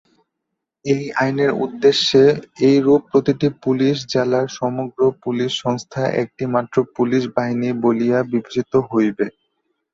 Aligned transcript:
এই 0.85 1.03
আইনের 1.17 1.51
উদ্দেশ্যে 1.63 2.23
এইরূপ 2.67 3.01
প্রতিটি 3.11 3.47
‘পুলিশ 3.63 3.95
জেলার’ 4.13 4.47
সমগ্র 4.59 4.99
পুলিশ 5.23 5.51
সংস্থা 5.63 6.01
একটি 6.23 6.43
মাত্র 6.55 6.75
পুলিশ 6.95 7.23
বাহিনী 7.35 7.69
বলিয়া 7.83 8.19
বিবেচিত 8.31 8.71
হইবে। 8.89 9.25